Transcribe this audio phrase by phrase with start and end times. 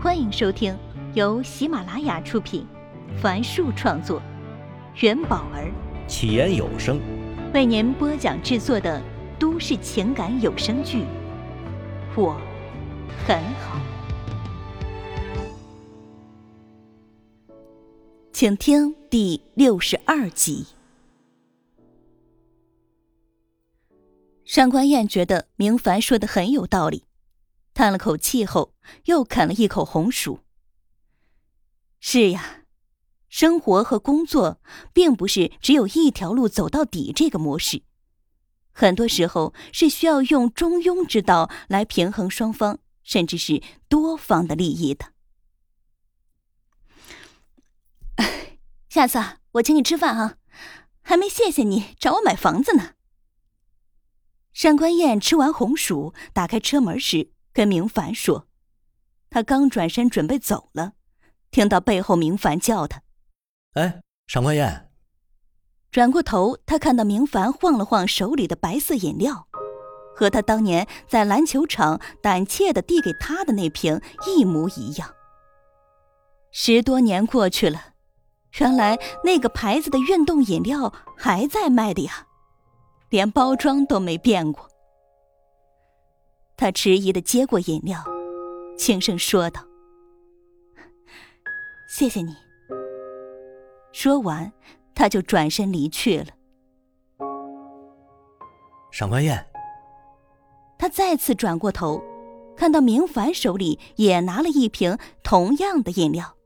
[0.00, 0.78] 欢迎收听
[1.14, 2.64] 由喜马拉雅出品，
[3.20, 4.22] 凡树创作，
[5.00, 5.72] 元宝儿
[6.06, 7.00] 起言有声
[7.52, 9.02] 为您播讲制作的
[9.40, 10.98] 都市情感有声剧
[12.14, 12.40] 《我
[13.26, 13.80] 很好》，
[18.32, 20.64] 请听第六十二集。
[24.44, 27.07] 上官燕觉得明凡说的很有道理。
[27.78, 28.74] 叹了口气后，
[29.04, 30.40] 又啃了一口红薯。
[32.00, 32.64] 是呀，
[33.28, 34.60] 生活和工作
[34.92, 37.84] 并不是只有一条路走到底这个模式，
[38.72, 45.12] 很多时候是需要用中庸之道来平衡双方，甚至是多方的利益的。
[48.90, 49.20] 下次
[49.52, 50.38] 我请你吃饭啊，
[51.00, 52.94] 还没谢谢你找我买房子呢。
[54.52, 57.30] 上官燕吃完红薯，打开车门时。
[57.52, 58.46] 跟明凡说，
[59.30, 60.92] 他刚转身准备走了，
[61.50, 63.02] 听到背后明凡叫他
[63.74, 64.90] ：“哎，上官燕。”
[65.90, 69.48] 转过头，他看到明凡晃了晃手里的白色饮料，
[70.14, 75.14] 和他当年在篮球场胆怯的递给他的那瓶一模一样。
[76.50, 77.94] 十多年过去了，
[78.58, 82.26] 原来那个牌子的运动饮料还在卖的呀，
[83.08, 84.67] 连包装都没变过。
[86.58, 88.02] 他迟疑的接过饮料，
[88.76, 89.64] 轻声说道
[91.88, 92.34] ：“谢谢你。”
[93.94, 94.52] 说完，
[94.92, 96.26] 他就转身离去了。
[98.90, 99.46] 上官燕。
[100.76, 102.02] 他再次转过头，
[102.56, 106.36] 看到明凡手里也拿了一瓶同样的饮料，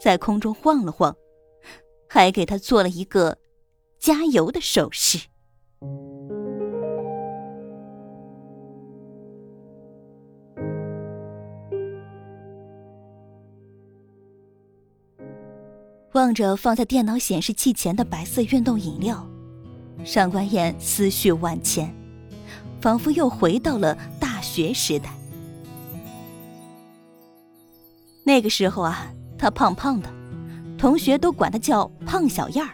[0.00, 1.14] 在空中晃了晃，
[2.08, 3.38] 还给他做了一个
[4.00, 5.28] 加油的手势。
[16.14, 19.28] 望着放在电脑显示器前的白色运动饮料，
[20.04, 21.92] 上官燕思绪万千，
[22.80, 25.10] 仿佛又回到了大学时代。
[28.22, 30.08] 那个时候啊，她胖胖的，
[30.78, 32.70] 同学都管她叫胖小燕儿。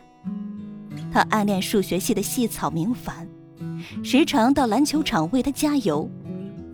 [1.10, 3.26] 她暗恋数学系的系草明凡，
[4.04, 6.06] 时常到篮球场为他加油，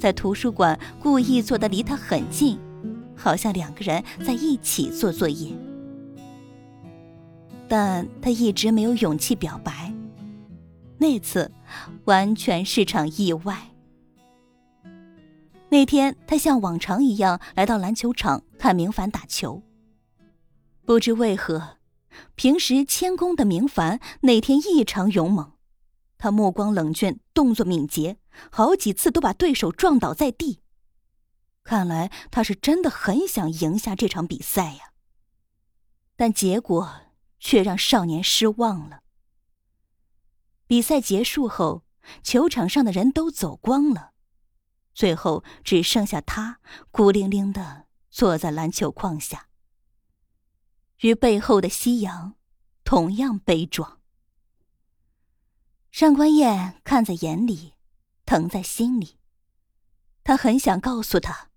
[0.01, 2.59] 在图书馆故意坐得离他很近，
[3.15, 5.57] 好像两个人在一起做作业。
[7.69, 9.93] 但他一直没有勇气表白，
[10.99, 11.51] 那次
[12.05, 13.73] 完全是场意外。
[15.69, 19.63] 那天，他像往常一样来到篮球场看明凡打球。
[20.85, 21.79] 不知为何，
[22.37, 25.55] 平时谦恭的明凡那天异常勇猛，
[26.17, 28.19] 他目光冷峻，动作敏捷，
[28.51, 30.61] 好几次都把对手撞倒在地。
[31.65, 34.93] 看来他是真的很想赢下这场比赛呀。
[36.15, 36.89] 但结果……
[37.39, 39.03] 却让少年失望了。
[40.67, 41.85] 比赛结束后，
[42.23, 44.13] 球场上的人都走光了，
[44.95, 46.61] 最后只剩下他
[46.91, 49.49] 孤零零的坐在篮球框下，
[51.01, 52.35] 与背后的夕阳
[52.83, 54.01] 同样悲壮。
[55.91, 57.75] 上官燕看在眼里，
[58.25, 59.19] 疼在心里，
[60.25, 61.51] 他很想告诉他，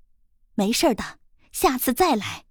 [0.53, 1.19] 没事的，
[1.51, 2.45] 下次再来。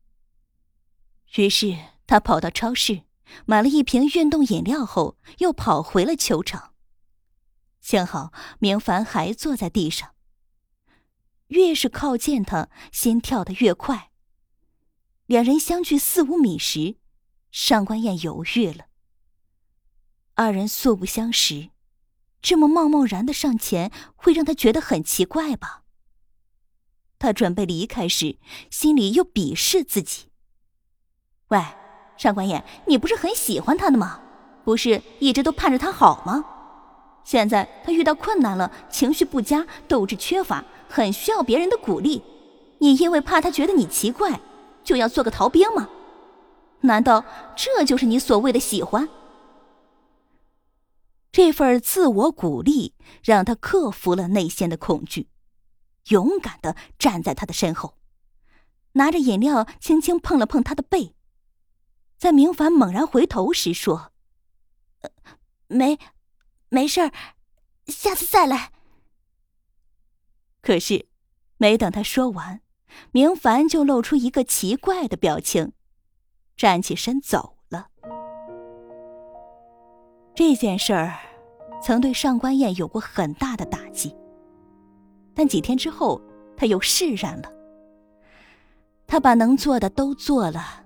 [1.37, 3.08] 于是他跑到超市。
[3.47, 6.75] 买了一瓶运动饮料后，又跑回了球场。
[7.81, 10.15] 幸好明凡还坐在地上。
[11.49, 14.11] 越是靠近他，心跳的越快。
[15.27, 16.97] 两人相距四五米时，
[17.51, 18.87] 上官燕犹豫了。
[20.35, 21.71] 二人素不相识，
[22.43, 25.85] 这么贸贸然的上前，会让他觉得很奇怪吧？
[27.19, 28.39] 他准备离开时，
[28.71, 30.31] 心里又鄙视自己。
[31.49, 31.88] 喂。
[32.19, 34.21] 上官燕，你不是很喜欢他的吗？
[34.65, 36.45] 不是一直都盼着他好吗？
[37.25, 42.23] 现在他遇到困难了，情绪不佳，斗志缺乏，很需要别人的鼓励。
[42.79, 44.41] 你因为怕他觉得你奇怪，
[44.83, 45.89] 就要做个逃兵吗？
[46.83, 47.25] 难道
[47.57, 49.09] 这就是你所谓的喜欢？
[51.31, 55.29] 这份自我鼓励让他克服了内心的恐惧，
[56.09, 57.95] 勇敢的站在他的身后，
[58.93, 61.15] 拿着饮料轻轻碰了碰他的背。
[62.19, 64.13] 在明凡猛然回头时，说
[65.69, 65.99] ：“没，
[66.69, 67.13] 没事儿，
[67.87, 68.73] 下次再来。”
[70.61, 71.07] 可是，
[71.57, 72.61] 没等他说完，
[73.13, 75.73] 明凡就露出一个奇怪的表情，
[76.57, 77.89] 站起身走了。
[80.35, 81.17] 这件事儿
[81.81, 84.15] 曾对上官燕有过很大的打击，
[85.35, 86.21] 但几天之后，
[86.57, 87.53] 他又释然了。
[89.07, 90.85] 他把能做的都做了，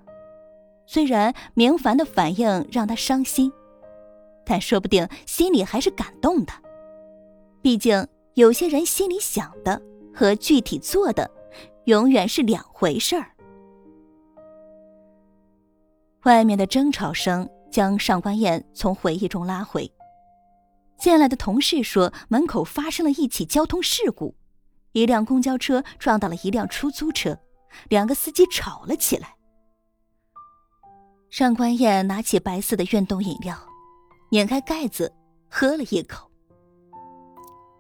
[0.87, 3.53] 虽然明凡的反应让他伤心，
[4.45, 6.53] 但说不定心里还是感动的。
[7.63, 9.81] 毕竟有些人心里想的
[10.15, 11.31] 和具体做的，
[11.85, 13.31] 永远是两回事儿。
[16.25, 19.91] 外面的争吵声将上官燕从回忆中拉回。
[20.99, 24.37] 进来的同事说，门口发生了一起交通事故，
[24.93, 27.39] 一辆公交车撞到了一辆出租车。
[27.89, 29.35] 两个司机吵了起来。
[31.33, 33.57] 上官燕拿起白色的运动饮料，
[34.29, 35.11] 拧开盖子，
[35.49, 36.31] 喝了一口。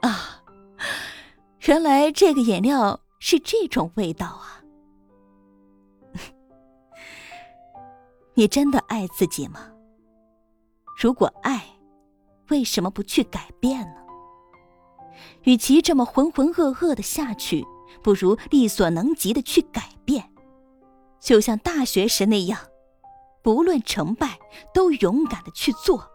[0.00, 0.42] 啊，
[1.66, 4.64] 原来这个饮料是这种味道啊！
[8.32, 9.70] 你真的爱自己吗？
[10.98, 11.62] 如果爱，
[12.48, 13.96] 为什么不去改变呢？
[15.42, 17.62] 与其这么浑浑噩噩的下去。
[18.02, 20.32] 不如力所能及的去改变，
[21.20, 22.58] 就像大学时那样，
[23.42, 24.38] 不论成败，
[24.72, 26.08] 都勇敢的去做，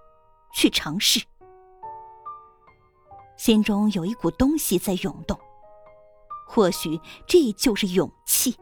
[0.54, 1.22] 去尝试。
[3.36, 5.38] 心中有一股东西在涌动，
[6.48, 8.56] 或许这就是勇气。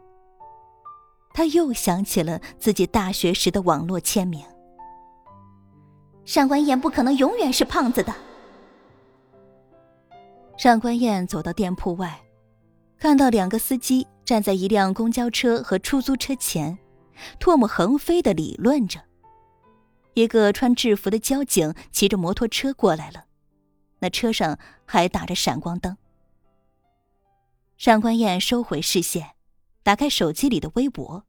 [1.33, 4.43] 他又想起了自己大学时的网络签名
[6.25, 8.13] ：“上官燕不可能永远是胖子的。”
[10.57, 12.21] 上官燕走到店铺外。
[12.97, 16.75] 看到两个司机站在一辆公交车和出租车前，
[17.39, 19.01] 唾沫横飞的理论着。
[20.13, 23.25] 一个穿制服的交警骑着摩托车过来了，
[23.99, 25.97] 那车上还打着闪光灯。
[27.77, 29.31] 上官燕收回视线，
[29.83, 31.25] 打开手机里的微博，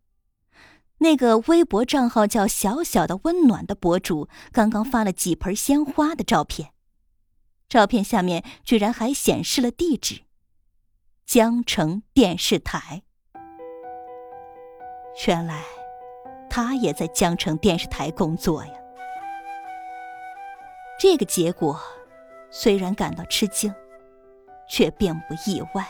[0.99, 6.71] 那个微博账号叫“小小的温暖”的博主刚刚发了几盆鲜花的照片，
[7.69, 10.23] 照片下面居然还显示了地址。
[11.27, 13.03] 江城电视台，
[15.27, 15.65] 原来
[16.49, 18.73] 他也在江城电视台工作呀。
[20.99, 21.79] 这个结果
[22.51, 23.75] 虽然感到吃惊，
[24.69, 25.87] 却并不意外。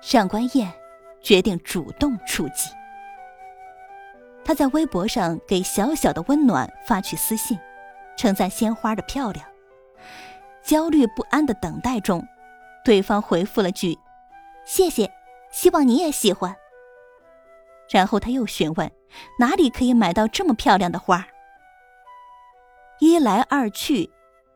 [0.00, 0.72] 上官燕
[1.20, 2.70] 决定主动出击。
[4.44, 7.58] 他在微博上给小小的温暖发去私信，
[8.16, 9.44] 称赞鲜花的漂亮。
[10.62, 12.26] 焦虑不安的等待中。
[12.84, 13.98] 对方回复了句
[14.64, 15.12] ：“谢谢，
[15.50, 16.56] 希望你也喜欢。”
[17.90, 18.90] 然后他又询问
[19.38, 21.26] ：“哪里可以买到这么漂亮的花？”
[23.00, 24.10] 一来二去，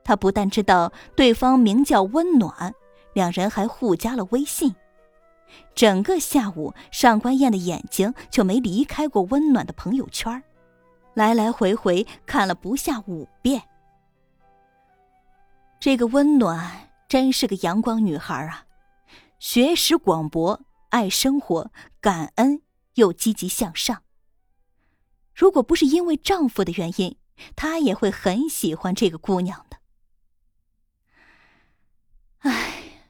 [0.04, 2.74] 他不但知道对方名叫温暖，
[3.14, 4.74] 两人还互加了微信。
[5.74, 10.42] 整个下午，上官燕的眼睛就没离开过温暖的朋友圈，
[11.14, 13.62] 来来回回看了不下五遍。
[15.78, 16.88] 这个温暖。
[17.08, 18.64] 真是个阳光女孩啊，
[19.38, 20.58] 学识广博，
[20.88, 21.70] 爱生活，
[22.00, 22.62] 感恩
[22.94, 24.04] 又积极向上。
[25.34, 27.18] 如果不是因为丈夫的原因，
[27.56, 29.78] 她也会很喜欢这个姑娘的。
[32.38, 33.04] 唉，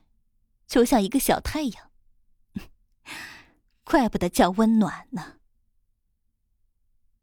[0.67, 1.91] 就像一个小太阳，
[3.83, 5.39] 怪不得叫温暖呢。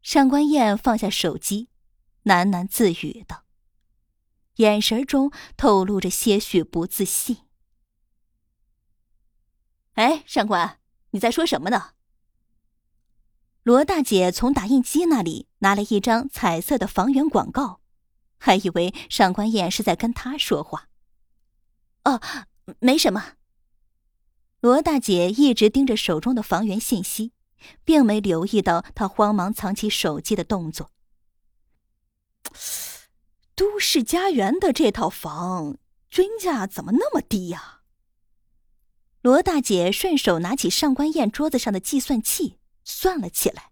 [0.02, 1.68] 上官燕放下手机，
[2.24, 3.44] 喃喃自语道。
[4.56, 7.46] 眼神中透露着些许不自信。
[9.94, 10.80] 哎，上官，
[11.10, 11.94] 你在说什么呢？
[13.62, 17.80] 罗大姐从打印机那里拿了一张彩色的房源广告，
[18.38, 20.88] 还以为上官燕是在跟她说话。
[22.04, 22.20] 哦，
[22.78, 23.34] 没什么。
[24.60, 27.32] 罗大姐一直盯着手中的房源信息，
[27.84, 30.90] 并没留意到她慌忙藏起手机的动作。
[33.54, 35.76] 都市家园的这套房
[36.08, 37.82] 均价怎么那么低呀？
[39.20, 42.56] 罗大姐顺手拿起上官燕桌子上的计算器
[42.90, 43.70] 算了起来，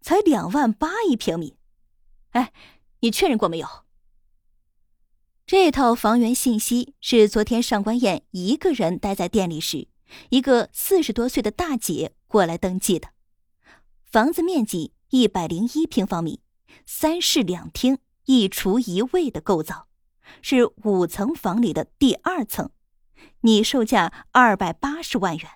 [0.00, 1.56] 才两万八一平米。
[2.30, 2.52] 哎，
[3.00, 3.68] 你确认过没有？
[5.44, 9.88] 这套房源信息是昨天上官燕一个人待在店里时，
[10.30, 13.10] 一个四十多岁的大姐过来登记的。
[14.04, 16.40] 房子面积一百零一平方米，
[16.86, 17.98] 三室两厅。
[18.30, 19.88] 一厨一卫的构造，
[20.42, 22.70] 是五层房里的第二层，
[23.40, 25.50] 拟售价二百八十万元。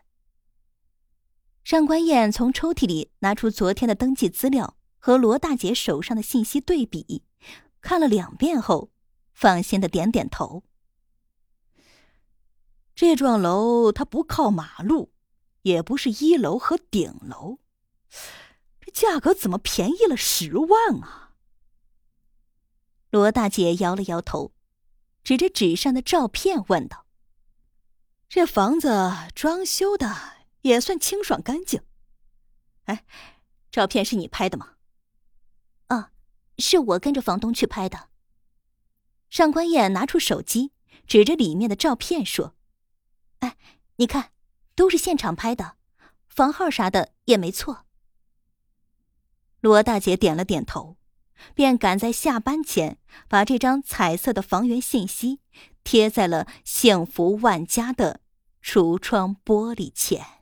[1.64, 7.22] 上官燕从抽屉里拿出昨天的登记资料和罗大姐手上的信息对比，
[7.80, 8.90] 看了两遍后，
[9.32, 10.64] 放心的点点头。
[12.94, 15.12] 这幢楼它不靠马路，
[15.62, 17.58] 也不是一楼和顶楼，
[18.80, 21.32] 这价格怎么便宜了十万啊？
[23.10, 24.52] 罗大姐摇了摇头，
[25.22, 27.06] 指着纸上的照片问道
[28.28, 31.82] ：“这房子装修的也算清爽干净。
[32.84, 33.04] 哎，
[33.70, 34.74] 照片是你拍的吗？
[35.86, 36.10] 啊，
[36.58, 38.08] 是我跟着房东去拍的。
[39.30, 40.72] 上官燕拿出手机，
[41.06, 42.56] 指着里面的照片说
[43.40, 43.56] ：“哎，
[43.96, 44.32] 你看，
[44.74, 45.76] 都是现场拍的，
[46.28, 47.86] 房号啥的也没错。”
[49.60, 50.96] 罗大姐点了点头，
[51.54, 55.40] 便赶在下班前把这张彩色的房源信息
[55.84, 58.20] 贴在了幸福万家的
[58.60, 60.41] 橱窗玻璃前。